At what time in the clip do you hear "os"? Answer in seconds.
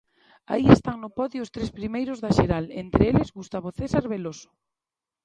1.45-1.53